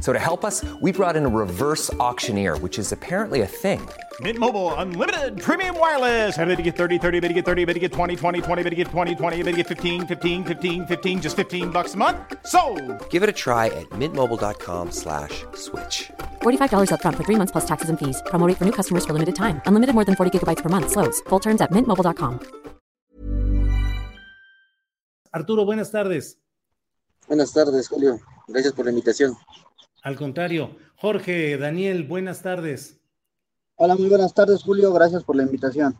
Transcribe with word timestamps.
So 0.00 0.12
to 0.12 0.18
help 0.18 0.44
us, 0.44 0.64
we 0.80 0.90
brought 0.90 1.14
in 1.14 1.24
a 1.24 1.28
reverse 1.28 1.92
auctioneer, 1.94 2.58
which 2.58 2.78
is 2.78 2.90
apparently 2.90 3.42
a 3.42 3.46
thing. 3.46 3.80
Mint 4.20 4.38
Mobile 4.38 4.74
unlimited 4.74 5.40
premium 5.40 5.78
wireless. 5.78 6.34
Have 6.34 6.48
to 6.48 6.62
get 6.62 6.76
30, 6.76 6.98
30, 6.98 7.20
bit 7.20 7.28
to 7.28 7.34
get 7.34 7.44
30, 7.44 7.64
bit 7.66 7.74
to 7.74 7.80
get 7.80 7.92
20, 7.92 8.16
20, 8.16 8.40
20, 8.40 8.62
bit 8.64 8.70
to 8.70 8.76
get 8.76 8.88
20, 8.88 9.14
20, 9.14 9.36
bit 9.44 9.50
to 9.52 9.56
get 9.58 9.66
15, 9.68 10.06
15, 10.08 10.44
15, 10.44 10.86
15 10.86 11.20
just 11.22 11.36
15 11.36 11.70
bucks 11.70 11.94
a 11.94 11.96
month. 11.96 12.16
So, 12.46 12.60
Give 13.10 13.22
it 13.22 13.28
a 13.28 13.32
try 13.44 13.66
at 13.66 13.88
mintmobile.com 13.90 14.90
slash 14.90 15.44
switch. 15.54 16.10
$45 16.42 16.90
upfront 16.90 17.16
for 17.16 17.24
three 17.24 17.36
months 17.36 17.52
plus 17.52 17.66
taxes 17.66 17.90
and 17.90 17.98
fees. 17.98 18.20
Promo 18.26 18.48
rate 18.48 18.56
for 18.58 18.64
new 18.64 18.72
customers 18.72 19.04
for 19.06 19.12
limited 19.12 19.36
time. 19.36 19.60
Unlimited 19.66 19.94
more 19.94 20.04
than 20.04 20.16
40 20.16 20.30
gigabytes 20.38 20.62
per 20.64 20.68
month. 20.68 20.90
Slows. 20.90 21.20
Full 21.28 21.40
terms 21.40 21.60
at 21.60 21.70
mintmobile.com. 21.70 22.40
Arturo, 25.32 25.64
buenas 25.64 25.90
tardes. 25.90 26.38
Buenas 27.28 27.52
tardes, 27.52 27.88
Julio. 27.88 28.18
Gracias 28.48 28.72
por 28.72 28.86
la 28.86 28.90
invitación. 28.90 29.36
Al 30.08 30.16
contrario. 30.16 30.74
Jorge, 30.96 31.58
Daniel, 31.58 32.04
buenas 32.04 32.40
tardes. 32.40 32.98
Hola, 33.74 33.94
muy 33.94 34.08
buenas 34.08 34.32
tardes, 34.32 34.62
Julio. 34.62 34.90
Gracias 34.90 35.22
por 35.22 35.36
la 35.36 35.42
invitación. 35.42 35.96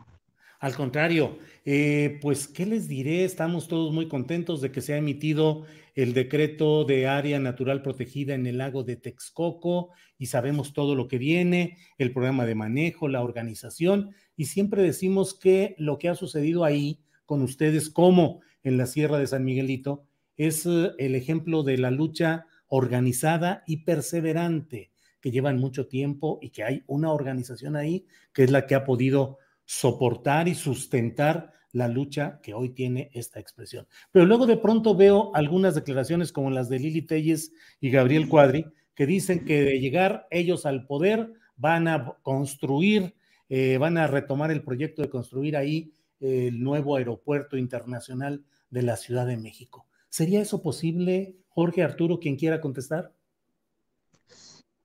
Al 0.59 0.73
contrario, 0.73 1.37
eh, 1.63 2.17
pues, 2.19 2.47
¿qué 2.47 2.65
les 2.65 2.87
diré? 2.87 3.23
Estamos 3.23 3.67
todos 3.67 3.93
muy 3.93 4.07
contentos 4.07 4.61
de 4.61 4.71
que 4.71 4.81
se 4.81 4.95
ha 4.95 4.97
emitido 4.97 5.67
el 5.93 6.15
decreto 6.15 6.85
de 6.85 7.05
área 7.05 7.39
natural 7.39 7.83
protegida 7.83 8.33
en 8.33 8.47
el 8.47 8.57
lago 8.57 8.83
de 8.83 8.95
Texcoco 8.95 9.91
y 10.17 10.25
sabemos 10.25 10.73
todo 10.73 10.95
lo 10.95 11.07
que 11.07 11.19
viene, 11.19 11.77
el 11.99 12.11
programa 12.11 12.47
de 12.47 12.55
manejo, 12.55 13.09
la 13.09 13.21
organización, 13.21 14.15
y 14.35 14.45
siempre 14.45 14.81
decimos 14.81 15.35
que 15.35 15.75
lo 15.77 15.99
que 15.99 16.09
ha 16.09 16.15
sucedido 16.15 16.63
ahí 16.63 16.99
con 17.27 17.43
ustedes, 17.43 17.91
como 17.91 18.41
en 18.63 18.77
la 18.77 18.87
Sierra 18.87 19.19
de 19.19 19.27
San 19.27 19.45
Miguelito, 19.45 20.07
es 20.35 20.65
eh, 20.65 20.93
el 20.97 21.13
ejemplo 21.13 21.61
de 21.61 21.77
la 21.77 21.91
lucha 21.91 22.47
organizada 22.69 23.63
y 23.67 23.77
perseverante 23.83 24.91
que 25.21 25.31
llevan 25.31 25.59
mucho 25.59 25.87
tiempo 25.87 26.39
y 26.41 26.49
que 26.49 26.63
hay 26.63 26.83
una 26.87 27.11
organización 27.11 27.75
ahí 27.75 28.05
que 28.33 28.43
es 28.43 28.51
la 28.51 28.65
que 28.65 28.75
ha 28.75 28.85
podido 28.85 29.37
soportar 29.65 30.47
y 30.47 30.55
sustentar 30.55 31.51
la 31.71 31.87
lucha 31.87 32.39
que 32.41 32.53
hoy 32.53 32.69
tiene 32.69 33.11
esta 33.13 33.39
expresión. 33.39 33.87
Pero 34.11 34.25
luego 34.25 34.47
de 34.47 34.57
pronto 34.57 34.95
veo 34.95 35.35
algunas 35.35 35.75
declaraciones 35.75 36.31
como 36.31 36.49
las 36.49 36.69
de 36.69 36.79
Lili 36.79 37.03
Telles 37.03 37.51
y 37.79 37.91
Gabriel 37.91 38.27
Cuadri, 38.27 38.65
que 38.95 39.05
dicen 39.05 39.45
que 39.45 39.63
de 39.63 39.79
llegar 39.79 40.27
ellos 40.31 40.65
al 40.65 40.87
poder 40.87 41.33
van 41.55 41.87
a 41.87 42.17
construir, 42.23 43.15
eh, 43.49 43.77
van 43.77 43.97
a 43.97 44.07
retomar 44.07 44.51
el 44.51 44.63
proyecto 44.63 45.01
de 45.01 45.09
construir 45.09 45.55
ahí 45.55 45.93
el 46.19 46.61
nuevo 46.61 46.95
aeropuerto 46.95 47.57
internacional 47.57 48.43
de 48.69 48.81
la 48.81 48.97
Ciudad 48.97 49.25
de 49.25 49.37
México. 49.37 49.87
¿Sería 50.09 50.41
eso 50.41 50.61
posible, 50.61 51.35
Jorge 51.59 51.83
Arturo, 51.83 52.21
quien 52.21 52.37
quiera 52.37 52.61
contestar? 52.61 53.11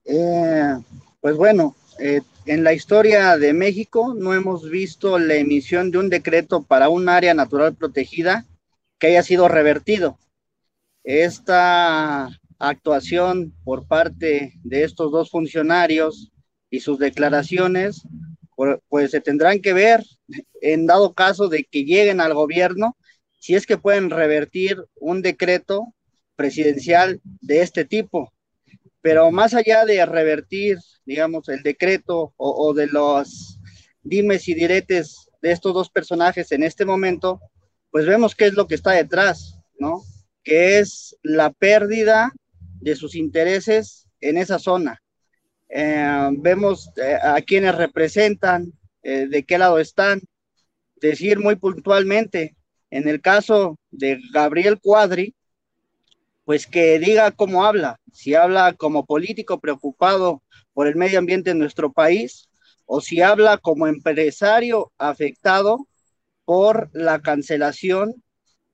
Eh, 0.04 0.74
pues 1.20 1.36
bueno, 1.36 1.76
eh, 2.00 2.20
en 2.46 2.64
la 2.64 2.72
historia 2.72 3.38
de 3.38 3.52
México 3.52 4.12
no 4.18 4.34
hemos 4.34 4.68
visto 4.68 5.20
la 5.20 5.36
emisión 5.36 5.92
de 5.92 5.98
un 5.98 6.10
decreto 6.10 6.64
para 6.64 6.88
un 6.88 7.08
área 7.08 7.32
natural 7.32 7.76
protegida 7.76 8.44
que 8.98 9.06
haya 9.06 9.22
sido 9.22 9.46
revertido. 9.46 10.18
Esta 11.04 12.28
actuación 12.58 13.54
por 13.62 13.86
parte 13.86 14.54
de 14.64 14.82
estos 14.82 15.12
dos 15.12 15.30
funcionarios 15.30 16.32
y 16.70 16.80
sus 16.80 16.98
declaraciones, 16.98 18.02
pues 18.88 19.12
se 19.12 19.20
tendrán 19.20 19.60
que 19.60 19.74
ver 19.74 20.02
en 20.60 20.86
dado 20.86 21.14
caso 21.14 21.48
de 21.48 21.62
que 21.62 21.84
lleguen 21.84 22.20
al 22.20 22.34
gobierno, 22.34 22.96
si 23.38 23.54
es 23.54 23.64
que 23.64 23.78
pueden 23.78 24.10
revertir 24.10 24.84
un 24.96 25.22
decreto 25.22 25.94
presidencial 26.36 27.20
de 27.24 27.62
este 27.62 27.84
tipo. 27.84 28.32
Pero 29.00 29.30
más 29.30 29.54
allá 29.54 29.84
de 29.84 30.04
revertir, 30.06 30.78
digamos, 31.04 31.48
el 31.48 31.62
decreto 31.62 32.32
o, 32.36 32.72
de 32.72 32.86
los 32.86 33.58
dimes 34.02 34.48
y 34.48 34.54
diretes 34.54 35.28
de 35.42 35.52
estos 35.52 35.74
dos 35.74 35.90
personajes 35.90 36.52
en 36.52 36.62
este 36.62 36.84
momento, 36.84 37.40
pues 37.90 38.06
vemos 38.06 38.34
qué 38.34 38.46
es 38.46 38.54
lo 38.54 38.66
que 38.66 38.74
está 38.74 38.92
detrás, 38.92 39.58
¿no? 39.78 40.02
Que 40.42 40.78
es 40.78 41.16
la 41.22 41.52
pérdida 41.52 42.32
de 42.80 42.96
sus 42.96 43.14
intereses 43.14 44.06
en 44.20 44.38
esa 44.38 44.58
zona. 44.58 45.02
Eh, 45.68 46.28
vemos 46.38 46.90
eh, 46.96 47.18
a 47.22 47.40
quienes 47.42 47.74
representan, 47.74 48.72
eh, 49.02 49.26
de 49.28 49.44
qué 49.44 49.58
lado 49.58 49.78
están, 49.78 50.22
decir 50.96 51.38
muy 51.38 51.56
puntualmente, 51.56 52.56
en 52.90 53.08
el 53.08 53.20
caso 53.20 53.78
de 53.90 54.20
Gabriel 54.32 54.80
Cuadri, 54.80 55.34
pues 56.44 56.66
que 56.66 56.98
diga 56.98 57.30
cómo 57.30 57.64
habla, 57.64 58.00
si 58.12 58.34
habla 58.34 58.74
como 58.74 59.06
político 59.06 59.60
preocupado 59.60 60.42
por 60.72 60.86
el 60.86 60.96
medio 60.96 61.18
ambiente 61.18 61.50
en 61.50 61.58
nuestro 61.58 61.92
país 61.92 62.48
o 62.86 63.00
si 63.00 63.22
habla 63.22 63.58
como 63.58 63.86
empresario 63.86 64.92
afectado 64.98 65.86
por 66.44 66.90
la 66.92 67.20
cancelación 67.20 68.22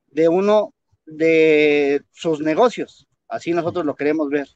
de 0.09 0.29
uno 0.29 0.75
de 1.07 2.03
sus 2.13 2.41
negocios. 2.41 3.07
Así 3.29 3.53
nosotros 3.53 3.85
lo 3.85 3.95
queremos 3.95 4.29
ver. 4.29 4.49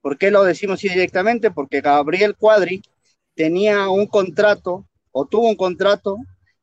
¿Por 0.00 0.16
qué 0.16 0.30
lo 0.30 0.44
decimos 0.44 0.78
así 0.78 0.88
directamente? 0.88 1.50
Porque 1.50 1.80
Gabriel 1.80 2.36
Cuadri 2.36 2.82
tenía 3.34 3.88
un 3.88 4.06
contrato 4.06 4.86
o 5.10 5.26
tuvo 5.26 5.48
un 5.48 5.56
contrato 5.56 6.16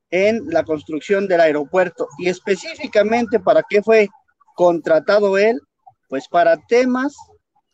en 0.09 0.47
la 0.47 0.63
construcción 0.63 1.27
del 1.27 1.41
aeropuerto 1.41 2.07
y 2.17 2.29
específicamente 2.29 3.39
para 3.39 3.61
qué 3.67 3.81
fue 3.81 4.07
contratado 4.55 5.37
él 5.37 5.59
pues 6.07 6.27
para 6.27 6.57
temas 6.67 7.15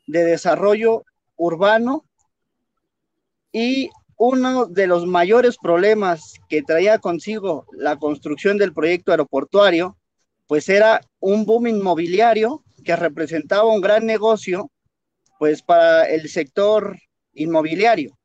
de 0.07 0.23
desarrollo 0.23 1.03
urbano 1.35 2.05
y 3.51 3.89
uno 4.17 4.66
de 4.66 4.88
los 4.88 5.05
mayores 5.05 5.57
problemas 5.57 6.33
que 6.49 6.61
traía 6.61 6.99
consigo 6.99 7.66
la 7.73 7.97
construcción 7.97 8.57
del 8.57 8.73
proyecto 8.73 9.11
aeroportuario, 9.11 9.97
pues 10.47 10.69
era 10.69 11.01
un 11.19 11.45
boom 11.45 11.67
inmobiliario 11.67 12.63
que 12.83 12.95
representaba 12.95 13.66
un 13.66 13.81
gran 13.81 14.05
negocio, 14.05 14.71
pues 15.39 15.61
para 15.61 16.03
el 16.03 16.29
sector 16.29 16.97
inmobiliario. 17.33 18.17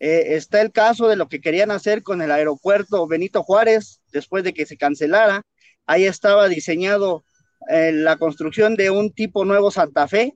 Eh, 0.00 0.36
está 0.36 0.60
el 0.60 0.70
caso 0.70 1.08
de 1.08 1.16
lo 1.16 1.28
que 1.28 1.40
querían 1.40 1.70
hacer 1.70 2.02
con 2.02 2.22
el 2.22 2.30
aeropuerto 2.30 3.06
Benito 3.06 3.42
Juárez 3.42 4.00
después 4.12 4.44
de 4.44 4.54
que 4.54 4.66
se 4.66 4.76
cancelara. 4.76 5.42
Ahí 5.86 6.04
estaba 6.04 6.48
diseñado 6.48 7.24
eh, 7.68 7.92
la 7.92 8.16
construcción 8.16 8.76
de 8.76 8.90
un 8.90 9.12
tipo 9.12 9.44
nuevo 9.44 9.70
Santa 9.70 10.06
Fe, 10.06 10.34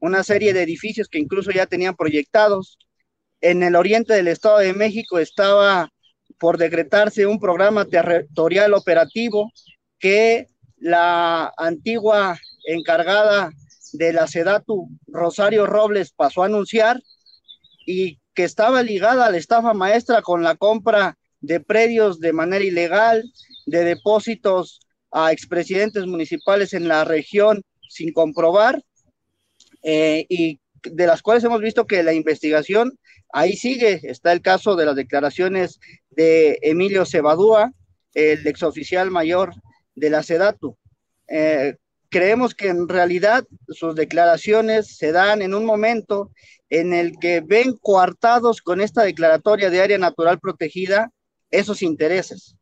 una 0.00 0.22
serie 0.22 0.52
de 0.52 0.62
edificios 0.62 1.08
que 1.08 1.18
incluso 1.18 1.50
ya 1.50 1.66
tenían 1.66 1.96
proyectados. 1.96 2.78
En 3.40 3.62
el 3.62 3.76
oriente 3.76 4.14
del 4.14 4.28
Estado 4.28 4.58
de 4.58 4.72
México 4.72 5.18
estaba 5.18 5.90
por 6.38 6.58
decretarse 6.58 7.26
un 7.26 7.38
programa 7.38 7.84
territorial 7.86 8.74
operativo 8.74 9.52
que 9.98 10.48
la 10.76 11.52
antigua 11.56 12.38
encargada 12.66 13.50
de 13.92 14.12
la 14.12 14.26
SEDATU, 14.26 14.88
Rosario 15.06 15.66
Robles, 15.66 16.12
pasó 16.12 16.42
a 16.42 16.46
anunciar 16.46 17.00
y 17.86 18.18
que 18.34 18.44
estaba 18.44 18.82
ligada 18.82 19.26
a 19.26 19.30
la 19.30 19.38
estafa 19.38 19.72
maestra 19.72 20.20
con 20.20 20.42
la 20.42 20.56
compra 20.56 21.16
de 21.40 21.60
predios 21.60 22.20
de 22.20 22.32
manera 22.32 22.64
ilegal, 22.64 23.24
de 23.64 23.84
depósitos 23.84 24.80
a 25.18 25.32
expresidentes 25.32 26.04
municipales 26.06 26.74
en 26.74 26.88
la 26.88 27.02
región 27.02 27.62
sin 27.88 28.12
comprobar 28.12 28.84
eh, 29.82 30.26
y 30.28 30.60
de 30.82 31.06
las 31.06 31.22
cuales 31.22 31.42
hemos 31.42 31.62
visto 31.62 31.86
que 31.86 32.02
la 32.02 32.12
investigación 32.12 32.98
ahí 33.32 33.56
sigue. 33.56 33.98
Está 34.02 34.32
el 34.32 34.42
caso 34.42 34.76
de 34.76 34.84
las 34.84 34.94
declaraciones 34.94 35.80
de 36.10 36.58
Emilio 36.60 37.06
Cebadúa, 37.06 37.72
el 38.12 38.46
exoficial 38.46 39.10
mayor 39.10 39.54
de 39.94 40.10
la 40.10 40.22
SEDATU. 40.22 40.76
Eh, 41.28 41.76
creemos 42.10 42.54
que 42.54 42.68
en 42.68 42.86
realidad 42.86 43.46
sus 43.68 43.94
declaraciones 43.94 44.98
se 44.98 45.12
dan 45.12 45.40
en 45.40 45.54
un 45.54 45.64
momento 45.64 46.30
en 46.68 46.92
el 46.92 47.18
que 47.18 47.40
ven 47.40 47.74
coartados 47.80 48.60
con 48.60 48.82
esta 48.82 49.02
declaratoria 49.02 49.70
de 49.70 49.80
área 49.80 49.96
natural 49.96 50.40
protegida 50.40 51.10
esos 51.50 51.80
intereses. 51.80 52.54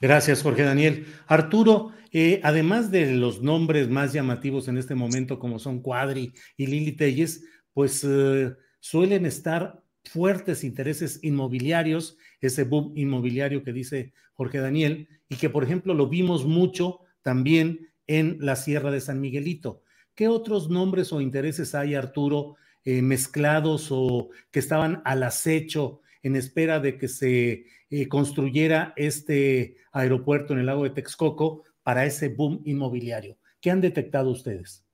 Gracias, 0.00 0.42
Jorge 0.42 0.62
Daniel. 0.62 1.06
Arturo, 1.26 1.92
eh, 2.12 2.40
además 2.42 2.90
de 2.90 3.12
los 3.12 3.42
nombres 3.42 3.88
más 3.88 4.12
llamativos 4.12 4.68
en 4.68 4.76
este 4.76 4.94
momento, 4.94 5.38
como 5.38 5.58
son 5.58 5.80
Cuadri 5.80 6.32
y 6.56 6.66
Lili 6.66 6.92
Telles, 6.92 7.44
pues 7.72 8.04
eh, 8.04 8.54
suelen 8.80 9.24
estar 9.26 9.82
fuertes 10.04 10.64
intereses 10.64 11.20
inmobiliarios, 11.22 12.18
ese 12.40 12.64
boom 12.64 12.92
inmobiliario 12.94 13.62
que 13.62 13.72
dice 13.72 14.12
Jorge 14.34 14.58
Daniel, 14.58 15.08
y 15.28 15.36
que, 15.36 15.50
por 15.50 15.64
ejemplo, 15.64 15.94
lo 15.94 16.08
vimos 16.08 16.44
mucho 16.44 17.00
también 17.22 17.88
en 18.06 18.36
la 18.40 18.56
Sierra 18.56 18.90
de 18.90 19.00
San 19.00 19.20
Miguelito. 19.20 19.82
¿Qué 20.14 20.28
otros 20.28 20.70
nombres 20.70 21.12
o 21.12 21.20
intereses 21.20 21.74
hay, 21.74 21.94
Arturo, 21.94 22.56
eh, 22.84 23.02
mezclados 23.02 23.88
o 23.90 24.30
que 24.50 24.60
estaban 24.60 25.02
al 25.04 25.22
acecho 25.22 26.00
en 26.26 26.36
espera 26.36 26.80
de 26.80 26.98
que 26.98 27.08
se 27.08 27.66
eh, 27.90 28.08
construyera 28.08 28.92
este 28.96 29.76
aeropuerto 29.92 30.52
en 30.52 30.60
el 30.60 30.66
lago 30.66 30.84
de 30.84 30.90
Texcoco 30.90 31.62
para 31.82 32.04
ese 32.04 32.28
boom 32.28 32.62
inmobiliario? 32.64 33.36
¿Qué 33.60 33.70
han 33.70 33.80
detectado 33.80 34.30
ustedes? 34.30 34.84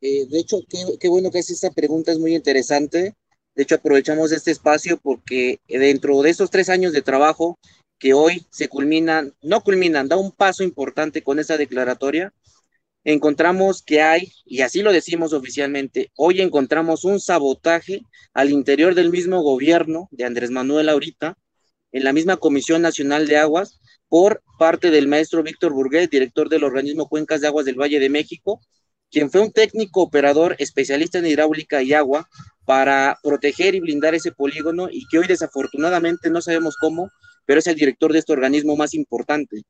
Eh, 0.00 0.26
de 0.26 0.38
hecho, 0.38 0.58
qué, 0.68 0.78
qué, 0.98 1.08
bueno 1.08 1.30
que 1.30 1.38
hace 1.38 1.52
esta 1.52 1.70
pregunta, 1.70 2.10
es 2.12 2.18
muy 2.18 2.34
interesante. 2.34 3.14
De 3.54 3.62
hecho, 3.62 3.76
aprovechamos 3.76 4.32
este 4.32 4.50
espacio 4.50 4.98
porque 5.02 5.60
dentro 5.68 6.22
de 6.22 6.30
esos 6.30 6.50
tres 6.50 6.68
años 6.68 6.92
de 6.92 7.02
trabajo 7.02 7.58
que 7.98 8.14
hoy 8.14 8.46
se 8.50 8.68
culminan, 8.68 9.34
no 9.42 9.62
culminan, 9.62 10.08
da 10.08 10.16
un 10.16 10.32
paso 10.32 10.64
importante 10.64 11.22
con 11.22 11.38
esa 11.38 11.56
declaratoria, 11.56 12.32
encontramos 13.04 13.82
que 13.82 14.02
hay, 14.02 14.32
y 14.44 14.60
así 14.60 14.82
lo 14.82 14.92
decimos 14.92 15.32
oficialmente, 15.32 16.10
hoy 16.16 16.40
encontramos 16.40 17.04
un 17.04 17.20
sabotaje 17.20 18.02
al 18.34 18.50
interior 18.50 18.94
del 18.94 19.10
mismo 19.10 19.42
gobierno 19.42 20.08
de 20.10 20.24
Andrés 20.24 20.50
Manuel 20.50 20.88
ahorita, 20.88 21.36
en 21.92 22.04
la 22.04 22.12
misma 22.12 22.36
Comisión 22.36 22.82
Nacional 22.82 23.26
de 23.26 23.38
Aguas, 23.38 23.80
por 24.08 24.42
parte 24.58 24.90
del 24.90 25.08
maestro 25.08 25.42
Víctor 25.42 25.72
Burguet, 25.72 26.10
director 26.10 26.48
del 26.48 26.64
organismo 26.64 27.08
Cuencas 27.08 27.40
de 27.40 27.46
Aguas 27.46 27.64
del 27.64 27.80
Valle 27.80 28.00
de 28.00 28.10
México, 28.10 28.60
quien 29.10 29.30
fue 29.30 29.40
un 29.40 29.52
técnico 29.52 30.02
operador 30.02 30.54
especialista 30.58 31.18
en 31.18 31.26
hidráulica 31.26 31.82
y 31.82 31.92
agua 31.94 32.28
para 32.64 33.18
proteger 33.22 33.74
y 33.74 33.80
blindar 33.80 34.14
ese 34.14 34.32
polígono 34.32 34.88
y 34.90 35.06
que 35.10 35.18
hoy 35.18 35.26
desafortunadamente 35.26 36.30
no 36.30 36.40
sabemos 36.40 36.76
cómo, 36.76 37.10
pero 37.44 37.58
es 37.58 37.66
el 37.66 37.74
director 37.74 38.12
de 38.12 38.20
este 38.20 38.32
organismo 38.32 38.76
más 38.76 38.94
importante. 38.94 39.62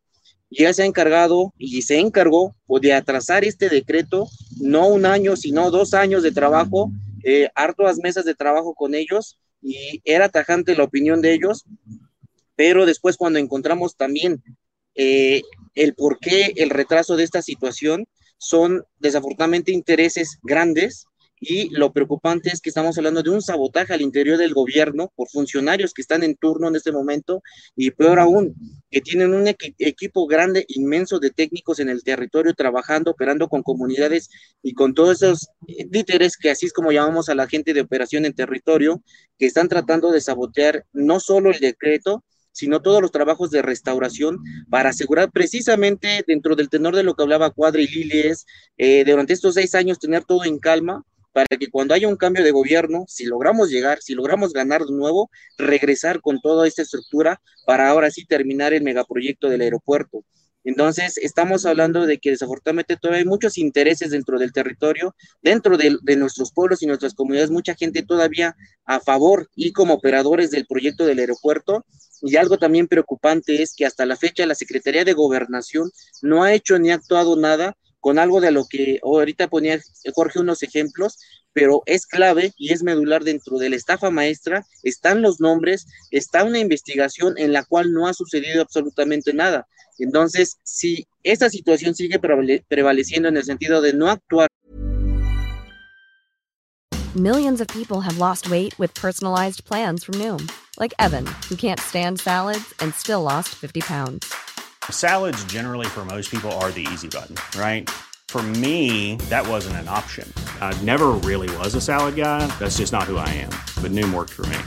Ya 0.51 0.73
se 0.73 0.83
ha 0.83 0.87
encargado 0.87 1.55
y 1.59 1.83
se 1.83 1.99
encargó 1.99 2.55
pues, 2.67 2.83
de 2.83 2.93
atrasar 2.93 3.45
este 3.45 3.69
decreto, 3.69 4.29
no 4.61 4.89
un 4.89 5.07
año, 5.07 5.37
sino 5.37 5.71
dos 5.71 5.95
años 5.95 6.23
de 6.23 6.33
trabajo, 6.33 6.91
eh, 7.23 7.49
hartas 7.55 7.99
mesas 7.99 8.25
de 8.25 8.35
trabajo 8.35 8.75
con 8.75 8.95
ellos 8.95 9.39
y 9.63 10.01
era 10.05 10.29
tajante 10.29 10.75
la 10.75 10.85
opinión 10.85 11.21
de 11.21 11.35
ellos, 11.35 11.65
pero 12.57 12.87
después 12.87 13.17
cuando 13.17 13.39
encontramos 13.39 13.97
también 13.97 14.43
eh, 14.95 15.43
el 15.75 15.95
por 15.95 16.19
qué 16.19 16.53
el 16.57 16.71
retraso 16.71 17.17
de 17.17 17.25
esta 17.25 17.43
situación, 17.43 18.07
son 18.41 18.85
desafortunadamente 18.99 19.71
intereses 19.71 20.39
grandes 20.43 21.07
y 21.41 21.71
lo 21.71 21.93
preocupante 21.93 22.51
es 22.51 22.61
que 22.61 22.69
estamos 22.69 22.99
hablando 22.99 23.23
de 23.23 23.31
un 23.31 23.41
sabotaje 23.41 23.95
al 23.95 24.03
interior 24.03 24.37
del 24.37 24.53
gobierno 24.53 25.11
por 25.17 25.29
funcionarios 25.31 25.95
que 25.95 26.03
están 26.03 26.23
en 26.23 26.37
turno 26.37 26.69
en 26.69 26.77
este 26.77 26.93
momento 26.93 27.43
y 27.75 27.91
peor 27.91 28.21
aún, 28.21 28.55
que 28.91 29.01
tienen 29.01 29.33
un 29.33 29.49
equipo 29.49 30.27
grande, 30.27 30.67
inmenso 30.69 31.19
de 31.19 31.31
técnicos 31.31 31.81
en 31.81 31.89
el 31.89 32.05
territorio 32.05 32.53
trabajando, 32.53 33.13
operando 33.13 33.49
con 33.49 33.63
comunidades 33.63 34.29
y 34.63 34.75
con 34.75 34.93
todos 34.93 35.23
esos 35.23 35.49
líderes 35.67 36.37
que 36.37 36.51
así 36.51 36.67
es 36.67 36.75
como 36.75 36.93
llamamos 36.93 37.31
a 37.31 37.35
la 37.35 37.49
gente 37.49 37.73
de 37.73 37.81
operación 37.81 38.27
en 38.27 38.35
territorio, 38.35 39.03
que 39.39 39.47
están 39.47 39.69
tratando 39.69 40.13
de 40.13 40.21
sabotear 40.21 40.85
no 40.93 41.21
solo 41.21 41.51
el 41.51 41.59
decreto, 41.59 42.23
sino 42.53 42.83
todos 42.83 43.01
los 43.01 43.13
trabajos 43.13 43.51
de 43.51 43.63
restauración 43.63 44.41
para 44.69 44.91
asegurar 44.91 45.31
precisamente 45.31 46.23
dentro 46.27 46.55
del 46.57 46.69
tenor 46.69 46.97
de 46.97 47.05
lo 47.05 47.15
que 47.15 47.23
hablaba 47.23 47.51
Cuadra 47.51 47.81
y 47.81 47.87
Lili 47.87 48.21
es 48.21 48.45
eh, 48.77 49.05
durante 49.07 49.33
estos 49.33 49.55
seis 49.55 49.75
años 49.75 49.99
tener 49.99 50.25
todo 50.25 50.45
en 50.45 50.59
calma 50.59 51.05
para 51.33 51.47
que 51.59 51.71
cuando 51.71 51.95
haya 51.95 52.09
un 52.09 52.17
cambio 52.17 52.45
de 52.45 52.51
gobierno, 52.51 53.05
si 53.09 53.25
logramos 53.25 53.71
llegar, 53.71 54.01
si 54.03 54.15
logramos 54.15 54.53
ganar 54.53 54.85
de 54.85 54.93
nuevo, 54.93 55.31
regresar 55.59 56.21
con 56.21 56.41
toda 56.41 56.67
esta 56.67 56.83
estructura 56.83 57.41
para 57.67 57.89
ahora 57.89 58.11
sí 58.11 58.25
terminar 58.25 58.73
el 58.73 58.83
megaproyecto 58.83 59.49
del 59.49 59.61
aeropuerto. 59.63 60.25
Entonces, 60.63 61.17
estamos 61.17 61.65
hablando 61.65 62.07
de 62.07 62.19
que 62.19 62.31
desafortunadamente 62.31 62.97
todavía 62.97 63.21
hay 63.21 63.25
muchos 63.25 63.57
intereses 63.57 64.11
dentro 64.11 64.39
del 64.39 64.53
territorio, 64.53 65.15
dentro 65.41 65.79
de, 65.79 66.17
nuestros 66.17 66.53
pueblos 66.53 66.83
y 66.83 66.87
nuestras 66.87 67.15
comunidades, 67.15 67.51
mucha 67.51 67.75
gente 67.75 68.03
todavía 68.03 68.55
a 68.85 69.01
favor 69.01 69.49
y 69.55 69.73
como 69.73 69.95
operadores 69.95 70.51
del 70.51 70.67
proyecto 70.67 71.07
del 71.07 71.21
aeropuerto. 71.21 71.87
Y 72.23 72.37
algo 72.37 72.59
también 72.59 72.89
preocupante 72.89 73.63
es 73.63 73.75
que 73.75 73.87
hasta 73.87 74.05
la 74.05 74.17
fecha 74.17 74.45
la 74.45 74.55
Secretaría 74.55 75.05
de 75.05 75.15
Gobernación 75.15 75.91
no 76.21 76.43
ha 76.43 76.53
hecho 76.53 76.79
ni 76.79 76.91
actuado 76.91 77.37
nada 77.37 77.79
con 78.01 78.19
algo 78.19 78.41
de 78.41 78.51
lo 78.51 78.67
que 78.67 78.99
ahorita 79.03 79.49
ponía 79.49 79.81
Jorge 80.15 80.41
unos 80.41 80.63
ejemplos, 80.63 81.19
pero 81.53 81.83
es 81.87 82.07
clave 82.07 82.53
y 82.57 82.73
es 82.73 82.83
medular 82.83 83.25
dentro 83.25 83.59
de 83.59 83.71
la 83.71 83.77
estafa 83.77 84.11
maestra, 84.11 84.67
están 84.83 85.23
los 85.23 85.41
nombres, 85.41 85.87
está 86.11 86.45
una 86.45 86.59
investigación 86.59 87.35
en 87.37 87.53
la 87.53 87.65
cual 87.65 87.93
no 87.93 88.07
ha 88.07 88.15
sucedido 88.15 88.63
absolutamente 88.63 89.33
nada. 89.35 89.67
Entonces, 89.99 90.59
si 90.63 91.07
esta 91.23 91.51
situación 91.51 91.95
sigue 91.95 92.19
prevaleciendo 92.19 93.29
en 93.29 93.37
el 93.37 93.45
sentido 93.45 93.81
de 93.81 93.93
no 93.93 94.09
actuar. 94.09 94.49
Millions 97.17 97.61
of 97.61 97.67
people 97.69 98.01
have 98.01 98.19
lost 98.19 98.49
weight 98.49 98.79
with 98.79 98.95
personalized 98.95 99.65
plans 99.65 100.05
from 100.05 100.15
Noom, 100.15 100.49
like 100.79 100.95
Evan, 101.01 101.27
who 101.49 101.57
can't 101.57 101.81
stand 101.81 102.21
salads 102.21 102.73
and 102.79 102.95
still 102.95 103.23
lost 103.23 103.49
50 103.49 103.81
pounds. 103.81 104.33
Salads 104.93 105.43
generally 105.47 105.87
for 105.87 106.05
most 106.05 106.31
people 106.31 106.53
are 106.63 106.71
the 106.71 106.87
easy 106.93 107.09
button, 107.09 107.35
right? 107.59 107.91
For 108.29 108.41
me, 108.63 109.17
that 109.29 109.45
wasn't 109.45 109.75
an 109.79 109.89
option. 109.89 110.33
I 110.61 110.73
never 110.83 111.09
really 111.29 111.51
was 111.57 111.75
a 111.75 111.81
salad 111.81 112.15
guy. 112.15 112.47
That's 112.61 112.79
just 112.79 112.93
not 112.93 113.11
who 113.11 113.17
I 113.17 113.29
am. 113.31 113.51
But 113.83 113.91
Noom 113.91 114.15
worked 114.15 114.31
for 114.31 114.47
me. 114.47 114.59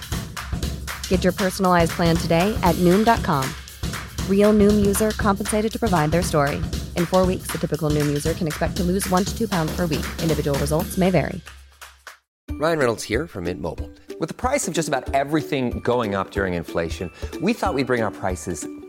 Get 1.08 1.24
your 1.24 1.32
personalized 1.32 1.92
plan 1.92 2.18
today 2.18 2.54
at 2.62 2.76
Noom.com. 2.76 3.50
Real 4.30 4.52
Noom 4.52 4.86
user 4.86 5.12
compensated 5.12 5.72
to 5.72 5.80
provide 5.80 6.12
their 6.12 6.22
story. 6.22 6.58
In 6.98 7.06
four 7.06 7.26
weeks, 7.26 7.48
the 7.48 7.58
typical 7.58 7.90
Noom 7.90 8.08
user 8.08 8.34
can 8.34 8.48
expect 8.48 8.76
to 8.76 8.84
lose 8.84 9.10
one 9.10 9.24
to 9.24 9.34
two 9.38 9.48
pounds 9.48 9.74
per 9.74 9.86
week. 9.86 10.06
Individual 10.22 10.60
results 10.60 10.98
may 10.98 11.10
vary. 11.10 11.40
Ryan 12.52 12.80
Reynolds 12.80 13.04
here 13.04 13.28
from 13.28 13.46
Mint 13.46 13.62
Mobile. 13.62 13.90
With 14.20 14.28
the 14.28 14.36
price 14.36 14.68
of 14.68 14.74
just 14.74 14.90
about 14.90 15.14
everything 15.14 15.80
going 15.80 16.16
up 16.16 16.32
during 16.32 16.54
inflation, 16.54 17.10
we 17.42 17.54
thought 17.54 17.74
we'd 17.74 17.88
bring 17.88 18.04
our 18.04 18.12
prices 18.12 18.68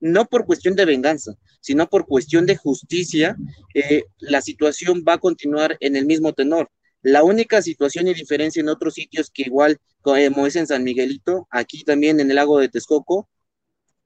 no 0.00 0.26
por 0.26 0.46
cuestión 0.46 0.74
de 0.74 0.84
venganza, 0.84 1.34
sino 1.60 1.88
por 1.88 2.06
cuestión 2.06 2.46
de 2.46 2.56
justicia, 2.56 3.36
eh, 3.74 4.04
la 4.18 4.40
situación 4.40 5.04
va 5.06 5.14
a 5.14 5.18
continuar 5.18 5.76
en 5.80 5.96
el 5.96 6.06
mismo 6.06 6.32
tenor. 6.32 6.70
La 7.02 7.22
única 7.22 7.62
situación 7.62 8.08
y 8.08 8.14
diferencia 8.14 8.60
en 8.60 8.68
otros 8.68 8.94
sitios 8.94 9.30
que 9.30 9.42
igual, 9.42 9.78
como 10.02 10.46
es 10.46 10.56
en 10.56 10.66
San 10.66 10.84
Miguelito, 10.84 11.46
aquí 11.50 11.84
también 11.84 12.20
en 12.20 12.30
el 12.30 12.36
lago 12.36 12.58
de 12.58 12.68
Texcoco, 12.68 13.28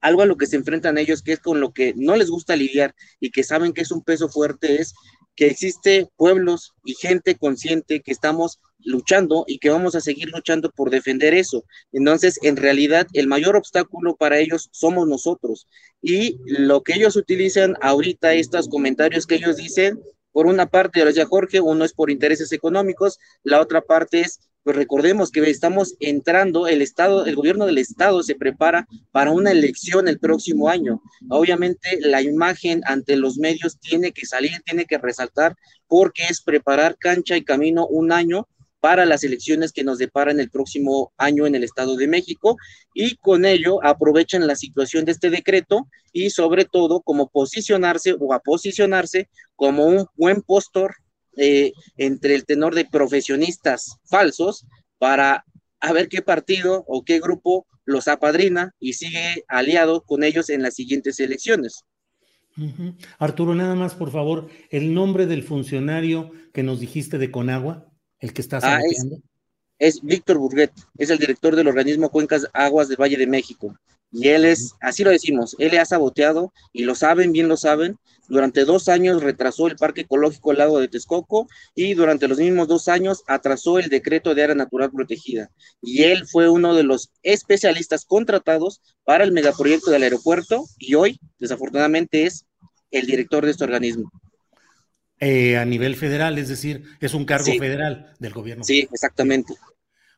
algo 0.00 0.22
a 0.22 0.26
lo 0.26 0.36
que 0.36 0.46
se 0.46 0.56
enfrentan 0.56 0.98
ellos, 0.98 1.22
que 1.22 1.32
es 1.32 1.40
con 1.40 1.60
lo 1.60 1.72
que 1.72 1.94
no 1.96 2.14
les 2.14 2.28
gusta 2.28 2.56
lidiar 2.56 2.94
y 3.20 3.30
que 3.30 3.42
saben 3.42 3.72
que 3.72 3.80
es 3.80 3.90
un 3.90 4.02
peso 4.02 4.28
fuerte, 4.28 4.80
es 4.80 4.94
que 5.36 5.46
existe 5.46 6.08
pueblos 6.16 6.72
y 6.84 6.94
gente 6.94 7.34
consciente 7.34 8.00
que 8.00 8.12
estamos 8.12 8.60
luchando 8.78 9.44
y 9.46 9.58
que 9.58 9.70
vamos 9.70 9.94
a 9.94 10.00
seguir 10.00 10.28
luchando 10.30 10.70
por 10.70 10.90
defender 10.90 11.34
eso. 11.34 11.64
Entonces, 11.92 12.38
en 12.42 12.56
realidad, 12.56 13.06
el 13.12 13.26
mayor 13.26 13.56
obstáculo 13.56 14.16
para 14.16 14.38
ellos 14.38 14.68
somos 14.72 15.08
nosotros. 15.08 15.66
Y 16.02 16.38
lo 16.46 16.82
que 16.82 16.94
ellos 16.94 17.16
utilizan 17.16 17.74
ahorita, 17.80 18.34
estos 18.34 18.68
comentarios 18.68 19.26
que 19.26 19.36
ellos 19.36 19.56
dicen, 19.56 20.00
por 20.32 20.46
una 20.46 20.66
parte, 20.66 21.00
ya 21.00 21.06
decía 21.06 21.26
Jorge, 21.26 21.60
uno 21.60 21.84
es 21.84 21.92
por 21.92 22.10
intereses 22.10 22.50
económicos, 22.52 23.18
la 23.44 23.60
otra 23.60 23.80
parte 23.80 24.20
es 24.20 24.40
pues 24.64 24.76
recordemos 24.76 25.30
que 25.30 25.48
estamos 25.48 25.94
entrando, 26.00 26.66
el 26.66 26.80
Estado, 26.80 27.26
el 27.26 27.36
gobierno 27.36 27.66
del 27.66 27.76
Estado 27.76 28.22
se 28.22 28.34
prepara 28.34 28.88
para 29.12 29.30
una 29.30 29.52
elección 29.52 30.08
el 30.08 30.18
próximo 30.18 30.70
año. 30.70 31.02
Obviamente 31.28 31.98
la 32.00 32.22
imagen 32.22 32.80
ante 32.86 33.16
los 33.16 33.36
medios 33.36 33.78
tiene 33.78 34.12
que 34.12 34.24
salir, 34.24 34.62
tiene 34.64 34.86
que 34.86 34.96
resaltar, 34.96 35.54
porque 35.86 36.24
es 36.30 36.40
preparar 36.40 36.96
cancha 36.98 37.36
y 37.36 37.44
camino 37.44 37.86
un 37.86 38.10
año 38.10 38.48
para 38.80 39.04
las 39.04 39.22
elecciones 39.22 39.70
que 39.72 39.84
nos 39.84 39.98
deparan 39.98 40.40
el 40.40 40.50
próximo 40.50 41.12
año 41.18 41.46
en 41.46 41.54
el 41.54 41.64
Estado 41.64 41.96
de 41.96 42.08
México 42.08 42.56
y 42.94 43.16
con 43.16 43.44
ello 43.44 43.84
aprovechan 43.84 44.46
la 44.46 44.56
situación 44.56 45.04
de 45.04 45.12
este 45.12 45.28
decreto 45.30 45.88
y 46.12 46.30
sobre 46.30 46.64
todo 46.64 47.00
como 47.02 47.28
posicionarse 47.28 48.14
o 48.18 48.32
a 48.32 48.40
posicionarse 48.40 49.28
como 49.56 49.86
un 49.86 50.06
buen 50.16 50.40
postor 50.42 50.96
eh, 51.36 51.72
entre 51.96 52.34
el 52.34 52.44
tenor 52.44 52.74
de 52.74 52.84
profesionistas 52.84 53.96
falsos 54.04 54.66
para 54.98 55.44
a 55.80 55.92
ver 55.92 56.08
qué 56.08 56.22
partido 56.22 56.84
o 56.86 57.04
qué 57.04 57.20
grupo 57.20 57.66
los 57.84 58.08
apadrina 58.08 58.74
y 58.80 58.94
sigue 58.94 59.44
aliado 59.48 60.02
con 60.02 60.24
ellos 60.24 60.48
en 60.48 60.62
las 60.62 60.74
siguientes 60.74 61.20
elecciones. 61.20 61.84
Arturo, 63.18 63.54
nada 63.54 63.74
más, 63.74 63.94
por 63.94 64.10
favor, 64.10 64.48
el 64.70 64.94
nombre 64.94 65.26
del 65.26 65.42
funcionario 65.42 66.30
que 66.52 66.62
nos 66.62 66.80
dijiste 66.80 67.18
de 67.18 67.30
Conagua, 67.30 67.90
el 68.20 68.32
que 68.32 68.40
está 68.40 68.60
ah, 68.62 68.80
es, 69.78 70.00
Víctor 70.02 70.38
Burguet, 70.38 70.70
es 70.96 71.10
el 71.10 71.18
director 71.18 71.56
del 71.56 71.66
organismo 71.66 72.10
Cuencas 72.10 72.46
Aguas 72.52 72.88
del 72.88 73.00
Valle 73.00 73.16
de 73.16 73.26
México. 73.26 73.76
Y 74.14 74.28
él 74.28 74.44
es, 74.44 74.74
así 74.80 75.02
lo 75.02 75.10
decimos, 75.10 75.56
él 75.58 75.72
le 75.72 75.80
ha 75.80 75.84
saboteado, 75.84 76.52
y 76.72 76.84
lo 76.84 76.94
saben, 76.94 77.32
bien 77.32 77.48
lo 77.48 77.56
saben, 77.56 77.98
durante 78.28 78.64
dos 78.64 78.88
años 78.88 79.22
retrasó 79.22 79.66
el 79.66 79.76
Parque 79.76 80.02
Ecológico 80.02 80.50
del 80.50 80.58
Lago 80.58 80.78
de 80.78 80.88
Texcoco 80.88 81.48
y 81.74 81.94
durante 81.94 82.28
los 82.28 82.38
mismos 82.38 82.68
dos 82.68 82.88
años 82.88 83.22
atrasó 83.26 83.78
el 83.78 83.90
decreto 83.90 84.34
de 84.34 84.44
área 84.44 84.54
natural 84.54 84.90
protegida. 84.92 85.50
Y 85.82 86.04
él 86.04 86.26
fue 86.26 86.48
uno 86.48 86.74
de 86.74 86.84
los 86.84 87.10
especialistas 87.22 88.04
contratados 88.04 88.80
para 89.02 89.24
el 89.24 89.32
megaproyecto 89.32 89.90
del 89.90 90.04
aeropuerto 90.04 90.64
y 90.78 90.94
hoy, 90.94 91.20
desafortunadamente, 91.38 92.24
es 92.24 92.46
el 92.90 93.06
director 93.06 93.44
de 93.44 93.50
este 93.50 93.64
organismo. 93.64 94.10
Eh, 95.20 95.58
a 95.58 95.64
nivel 95.64 95.96
federal, 95.96 96.38
es 96.38 96.48
decir, 96.48 96.84
es 97.00 97.14
un 97.14 97.24
cargo 97.24 97.52
federal 97.58 98.14
del 98.20 98.32
gobierno. 98.32 98.64
Sí, 98.64 98.88
exactamente. 98.92 99.54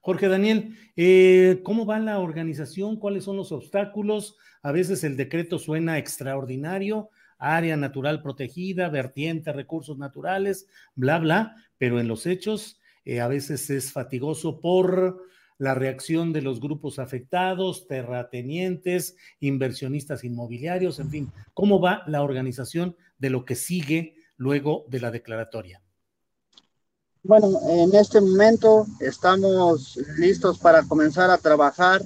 Jorge 0.07 0.29
Daniel, 0.29 0.77
eh, 0.95 1.63
¿cómo 1.65 1.85
va 1.85 1.99
la 1.99 2.21
organización? 2.21 2.97
¿Cuáles 2.97 3.25
son 3.25 3.37
los 3.37 3.51
obstáculos? 3.51 4.37
A 4.63 4.71
veces 4.71 5.03
el 5.03 5.17
decreto 5.17 5.59
suena 5.59 5.99
extraordinario, 5.99 7.11
área 7.39 7.77
natural 7.77 8.23
protegida, 8.23 8.89
vertiente, 8.89 9.53
recursos 9.53 9.99
naturales, 9.99 10.69
bla, 10.95 11.19
bla, 11.19 11.57
pero 11.77 11.99
en 11.99 12.07
los 12.07 12.25
hechos 12.27 12.79
eh, 13.05 13.21
a 13.21 13.27
veces 13.27 13.69
es 13.69 13.91
fatigoso 13.91 14.61
por 14.61 15.25
la 15.59 15.75
reacción 15.75 16.33
de 16.33 16.43
los 16.43 16.61
grupos 16.61 17.01
afectados, 17.01 17.89
terratenientes, 17.89 19.17
inversionistas 19.41 20.23
inmobiliarios, 20.23 21.01
en 21.01 21.11
fin, 21.11 21.33
¿cómo 21.53 21.81
va 21.81 22.05
la 22.07 22.23
organización 22.23 22.95
de 23.19 23.31
lo 23.31 23.45
que 23.45 23.57
sigue 23.57 24.15
luego 24.37 24.87
de 24.89 25.01
la 25.01 25.11
declaratoria? 25.11 25.83
Bueno, 27.29 27.59
en 27.69 27.93
este 27.97 28.21
momento 28.21 28.87
estamos 29.01 29.99
listos 30.17 30.61
para 30.61 30.85
comenzar 30.85 31.29
a 31.29 31.39
trabajar 31.39 32.01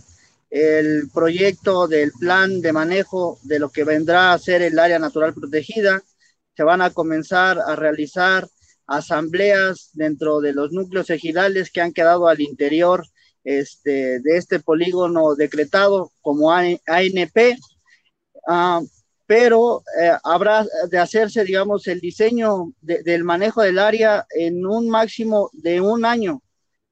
el 0.48 1.10
proyecto 1.12 1.86
del 1.86 2.10
plan 2.12 2.62
de 2.62 2.72
manejo 2.72 3.38
de 3.42 3.58
lo 3.58 3.68
que 3.68 3.84
vendrá 3.84 4.32
a 4.32 4.38
ser 4.38 4.62
el 4.62 4.78
área 4.78 4.98
natural 4.98 5.34
protegida. 5.34 6.02
Se 6.56 6.62
van 6.62 6.80
a 6.80 6.88
comenzar 6.88 7.58
a 7.58 7.76
realizar 7.76 8.48
asambleas 8.86 9.90
dentro 9.92 10.40
de 10.40 10.54
los 10.54 10.72
núcleos 10.72 11.10
ejidales 11.10 11.70
que 11.70 11.82
han 11.82 11.92
quedado 11.92 12.26
al 12.26 12.40
interior 12.40 13.04
este, 13.44 14.20
de 14.20 14.38
este 14.38 14.58
polígono 14.58 15.34
decretado 15.34 16.12
como 16.22 16.50
ANP, 16.50 17.58
ah, 18.48 18.80
pero 19.30 19.84
eh, 19.96 20.10
habrá 20.24 20.66
de 20.90 20.98
hacerse, 20.98 21.44
digamos, 21.44 21.86
el 21.86 22.00
diseño 22.00 22.72
del 22.80 23.22
manejo 23.22 23.62
del 23.62 23.78
área 23.78 24.26
en 24.30 24.66
un 24.66 24.90
máximo 24.90 25.50
de 25.52 25.80
un 25.80 26.04
año. 26.04 26.42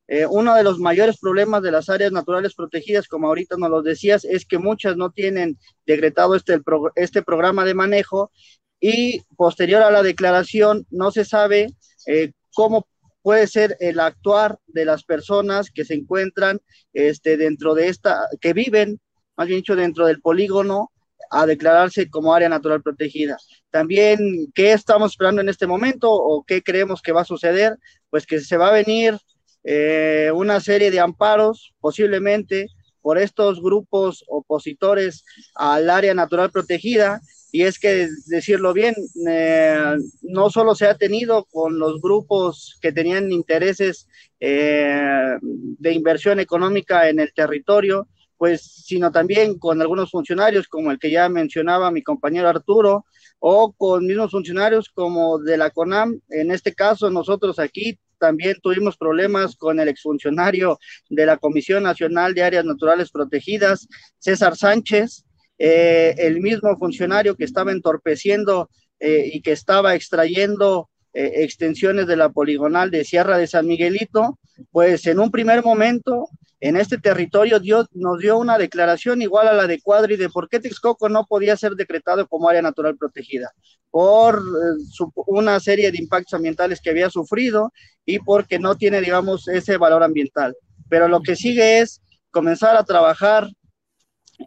Eh, 0.06 0.24
uno 0.24 0.54
de 0.54 0.62
los 0.62 0.78
mayores 0.78 1.18
problemas 1.18 1.62
de 1.62 1.72
las 1.72 1.88
áreas 1.88 2.12
naturales 2.12 2.54
protegidas, 2.54 3.08
como 3.08 3.26
ahorita 3.26 3.56
nos 3.58 3.70
lo 3.70 3.82
decías, 3.82 4.24
es 4.24 4.46
que 4.46 4.58
muchas 4.58 4.96
no 4.96 5.10
tienen 5.10 5.58
decretado 5.84 6.36
este, 6.36 6.60
este 6.94 7.22
programa 7.22 7.64
de 7.64 7.74
manejo 7.74 8.30
y 8.78 9.20
posterior 9.36 9.82
a 9.82 9.90
la 9.90 10.04
declaración 10.04 10.86
no 10.90 11.10
se 11.10 11.24
sabe 11.24 11.74
eh, 12.06 12.30
cómo 12.54 12.86
puede 13.20 13.48
ser 13.48 13.76
el 13.80 13.98
actuar 13.98 14.60
de 14.68 14.84
las 14.84 15.02
personas 15.02 15.72
que 15.72 15.84
se 15.84 15.94
encuentran 15.94 16.60
este, 16.92 17.36
dentro 17.36 17.74
de 17.74 17.88
esta, 17.88 18.28
que 18.40 18.52
viven, 18.52 19.00
más 19.36 19.48
bien 19.48 19.58
dicho, 19.58 19.74
dentro 19.74 20.06
del 20.06 20.20
polígono 20.20 20.92
a 21.30 21.46
declararse 21.46 22.08
como 22.10 22.34
área 22.34 22.48
natural 22.48 22.82
protegida. 22.82 23.36
También, 23.70 24.18
¿qué 24.54 24.72
estamos 24.72 25.12
esperando 25.12 25.40
en 25.40 25.48
este 25.48 25.66
momento 25.66 26.10
o 26.10 26.44
qué 26.44 26.62
creemos 26.62 27.02
que 27.02 27.12
va 27.12 27.22
a 27.22 27.24
suceder? 27.24 27.76
Pues 28.10 28.26
que 28.26 28.40
se 28.40 28.56
va 28.56 28.68
a 28.68 28.72
venir 28.72 29.18
eh, 29.64 30.30
una 30.34 30.60
serie 30.60 30.90
de 30.90 31.00
amparos, 31.00 31.74
posiblemente 31.80 32.68
por 33.02 33.18
estos 33.18 33.60
grupos 33.60 34.24
opositores 34.28 35.24
al 35.54 35.90
área 35.90 36.14
natural 36.14 36.50
protegida. 36.50 37.20
Y 37.50 37.62
es 37.62 37.78
que, 37.78 38.08
decirlo 38.26 38.74
bien, 38.74 38.94
eh, 39.26 39.96
no 40.22 40.50
solo 40.50 40.74
se 40.74 40.86
ha 40.86 40.94
tenido 40.94 41.44
con 41.44 41.78
los 41.78 42.00
grupos 42.02 42.78
que 42.82 42.92
tenían 42.92 43.32
intereses 43.32 44.06
eh, 44.40 45.38
de 45.40 45.92
inversión 45.92 46.40
económica 46.40 47.08
en 47.08 47.20
el 47.20 47.32
territorio, 47.32 48.06
pues, 48.38 48.62
sino 48.62 49.10
también 49.12 49.58
con 49.58 49.80
algunos 49.82 50.10
funcionarios, 50.10 50.68
como 50.68 50.90
el 50.90 50.98
que 50.98 51.10
ya 51.10 51.28
mencionaba 51.28 51.90
mi 51.90 52.02
compañero 52.02 52.48
Arturo, 52.48 53.04
o 53.40 53.72
con 53.72 54.06
mismos 54.06 54.30
funcionarios 54.30 54.88
como 54.88 55.38
de 55.38 55.56
la 55.56 55.70
CONAM. 55.70 56.20
En 56.30 56.50
este 56.50 56.72
caso, 56.74 57.10
nosotros 57.10 57.58
aquí 57.58 57.98
también 58.18 58.56
tuvimos 58.62 58.96
problemas 58.96 59.56
con 59.56 59.78
el 59.80 59.88
exfuncionario 59.88 60.78
de 61.08 61.26
la 61.26 61.36
Comisión 61.36 61.82
Nacional 61.82 62.34
de 62.34 62.42
Áreas 62.42 62.64
Naturales 62.64 63.10
Protegidas, 63.10 63.88
César 64.18 64.56
Sánchez, 64.56 65.24
eh, 65.58 66.14
el 66.18 66.40
mismo 66.40 66.76
funcionario 66.78 67.36
que 67.36 67.44
estaba 67.44 67.72
entorpeciendo 67.72 68.70
eh, 69.00 69.30
y 69.32 69.40
que 69.42 69.52
estaba 69.52 69.94
extrayendo 69.94 70.88
eh, 71.12 71.42
extensiones 71.42 72.06
de 72.06 72.16
la 72.16 72.28
poligonal 72.28 72.90
de 72.90 73.04
Sierra 73.04 73.38
de 73.38 73.46
San 73.46 73.66
Miguelito, 73.66 74.38
pues 74.70 75.06
en 75.06 75.18
un 75.18 75.30
primer 75.30 75.64
momento 75.64 76.28
en 76.60 76.76
este 76.76 76.98
territorio 76.98 77.60
Dios 77.60 77.86
nos 77.92 78.18
dio 78.18 78.36
una 78.36 78.58
declaración 78.58 79.22
igual 79.22 79.48
a 79.48 79.52
la 79.52 79.66
de 79.66 79.80
Cuadri 79.80 80.16
de 80.16 80.28
por 80.28 80.48
qué 80.48 80.58
Texcoco 80.58 81.08
no 81.08 81.24
podía 81.24 81.56
ser 81.56 81.74
decretado 81.74 82.26
como 82.26 82.48
área 82.48 82.62
natural 82.62 82.96
protegida, 82.96 83.52
por 83.90 84.38
eh, 84.38 85.04
una 85.26 85.60
serie 85.60 85.92
de 85.92 85.98
impactos 85.98 86.34
ambientales 86.34 86.80
que 86.80 86.90
había 86.90 87.10
sufrido 87.10 87.72
y 88.04 88.18
porque 88.18 88.58
no 88.58 88.76
tiene, 88.76 89.00
digamos, 89.00 89.46
ese 89.48 89.76
valor 89.76 90.02
ambiental. 90.02 90.56
Pero 90.88 91.06
lo 91.08 91.20
que 91.20 91.36
sigue 91.36 91.80
es 91.80 92.02
comenzar 92.30 92.76
a 92.76 92.84
trabajar 92.84 93.48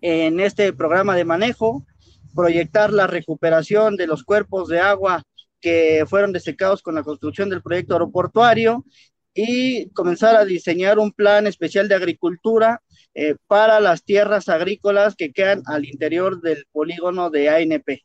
en 0.02 0.40
este 0.40 0.74
programa 0.74 1.16
de 1.16 1.26
manejo, 1.26 1.86
proyectar 2.36 2.92
la 2.92 3.08
recuperación 3.08 3.96
de 3.96 4.08
los 4.08 4.24
cuerpos 4.24 4.68
de 4.68 4.80
agua 4.80 5.24
que 5.60 6.06
fueron 6.08 6.34
desecados 6.34 6.82
con 6.82 6.96
la 6.96 7.04
construcción 7.04 7.50
del 7.50 7.62
proyecto 7.62 7.94
aeroportuario 7.94 8.84
y 9.34 9.90
comenzar 9.92 10.36
a 10.36 10.46
diseñar 10.46 11.00
un 11.00 11.12
plan 11.12 11.48
especial 11.48 11.88
de 11.88 11.96
agricultura 11.96 12.82
eh, 13.14 13.36
para 13.48 13.80
las 13.80 14.04
tierras 14.04 14.50
agrícolas 14.50 15.16
que 15.16 15.32
quedan 15.32 15.64
al 15.66 15.86
interior 15.86 16.42
del 16.42 16.66
polígono 16.72 17.30
de 17.30 17.50
ANP. 17.50 18.04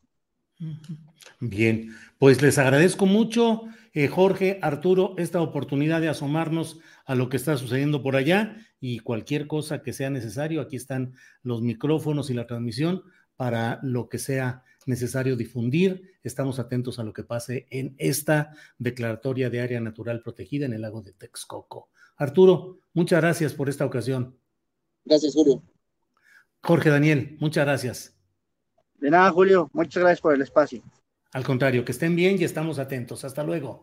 Bien, 1.40 1.95
pues 2.18 2.40
les 2.42 2.59
agradezco 2.59 3.06
mucho, 3.06 3.64
eh, 3.92 4.09
Jorge, 4.09 4.59
Arturo, 4.62 5.14
esta 5.18 5.40
oportunidad 5.40 6.00
de 6.00 6.09
asomarnos 6.09 6.80
a 7.04 7.14
lo 7.14 7.28
que 7.28 7.37
está 7.37 7.56
sucediendo 7.56 8.02
por 8.02 8.16
allá 8.16 8.56
y 8.80 9.00
cualquier 9.00 9.47
cosa 9.47 9.83
que 9.83 9.92
sea 9.92 10.11
necesario, 10.11 10.61
aquí 10.61 10.76
están 10.76 11.14
los 11.42 11.62
micrófonos 11.62 12.30
y 12.30 12.35
la 12.35 12.47
transmisión 12.47 13.02
para 13.37 13.80
lo 13.83 14.09
que 14.09 14.18
sea 14.18 14.62
necesario 14.87 15.37
difundir. 15.37 16.19
Estamos 16.23 16.59
atentos 16.59 16.99
a 16.99 17.05
lo 17.05 17.12
que 17.12 17.25
pase 17.25 17.66
en 17.71 17.95
esta 17.99 18.52
declaratoria 18.78 19.50
de 19.50 19.61
área 19.61 19.81
natural 19.81 20.23
protegida 20.23 20.66
en 20.66 20.73
el 20.73 20.83
lago 20.83 21.02
de 21.02 21.12
Texcoco. 21.12 21.90
Arturo, 22.16 22.78
muchas 22.95 23.21
gracias 23.21 23.52
por 23.52 23.69
esta 23.69 23.85
ocasión. 23.85 24.38
Gracias, 25.05 25.35
Julio. 25.35 25.62
Jorge 26.62 26.90
Daniel, 26.90 27.37
muchas 27.38 27.64
gracias. 27.64 28.16
De 28.99 29.11
nada, 29.11 29.31
Julio. 29.31 29.71
Muchas 29.73 30.02
gracias 30.02 30.21
por 30.21 30.35
el 30.35 30.43
espacio. 30.43 30.83
Al 31.33 31.45
contrario, 31.45 31.85
que 31.85 31.93
estén 31.93 32.16
bien 32.16 32.40
y 32.40 32.45
estamos 32.45 32.78
atentos. 32.78 33.25
Hasta 33.25 33.45
luego. 33.45 33.83